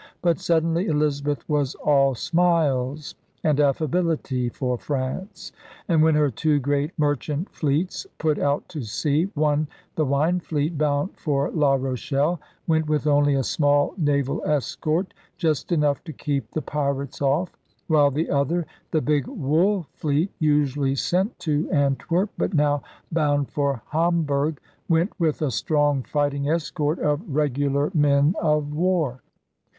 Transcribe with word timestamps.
But 0.23 0.39
suddenly 0.39 0.87
Elizabeth 0.87 1.47
was 1.47 1.75
all 1.75 2.15
smiles 2.15 3.13
and 3.43 3.59
affability 3.59 4.49
for 4.49 4.75
France. 4.79 5.51
And 5.87 6.01
when 6.01 6.15
her 6.15 6.31
two 6.31 6.57
great 6.57 6.89
merchant 6.97 7.51
fleets 7.51 8.07
put 8.17 8.39
out 8.39 8.67
to 8.69 8.81
sea, 8.81 9.25
one, 9.35 9.67
the 9.93 10.03
wine 10.03 10.39
fleet, 10.39 10.75
bound 10.75 11.15
for 11.17 11.51
La 11.51 11.75
Rochelle, 11.75 12.39
went 12.65 12.87
with 12.87 13.05
only 13.05 13.35
a 13.35 13.43
small 13.43 13.93
naval 13.95 14.43
escort, 14.43 15.13
just 15.37 15.71
enough 15.71 16.03
to 16.05 16.13
keep 16.13 16.49
the 16.49 16.63
pirates 16.63 17.21
off; 17.21 17.55
while 17.85 18.09
the 18.09 18.31
other, 18.31 18.65
the 18.89 19.01
big 19.03 19.27
wool 19.27 19.85
fleet, 19.93 20.31
usually 20.39 20.95
sent 20.95 21.37
to 21.37 21.69
Antwerp 21.69 22.31
but 22.39 22.55
now 22.55 22.81
bound 23.11 23.51
for 23.51 23.83
Hamburg, 23.91 24.59
went 24.89 25.11
with 25.19 25.43
a 25.43 25.51
strong 25.51 26.01
fighting 26.01 26.49
escort 26.49 26.97
of 26.97 27.21
regular 27.29 27.91
men 27.93 28.33
of 28.41 28.73
war. 28.73 29.21